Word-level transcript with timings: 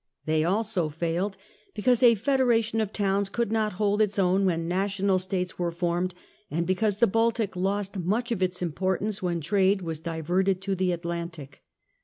They 0.25 0.43
also 0.43 0.89
failed 0.89 1.37
because 1.75 2.01
a 2.01 2.15
federation 2.15 2.81
of 2.81 2.91
towns 2.91 3.29
could 3.29 3.51
not 3.51 3.73
hold 3.73 4.01
its 4.01 4.17
own 4.17 4.45
when 4.45 4.67
national 4.67 5.19
states 5.19 5.59
were 5.59 5.69
formed, 5.71 6.15
and 6.49 6.65
be 6.65 6.73
cause 6.73 6.97
the 6.97 7.05
Baltic 7.05 7.55
lost 7.55 7.93
nuich 7.93 8.31
of 8.31 8.41
its 8.41 8.63
importance 8.63 9.21
when 9.21 9.41
trade 9.41 9.83
was 9.83 9.99
diverted 9.99 10.59
to 10.61 10.73
the 10.73 10.91
Atlantic. 10.91 11.61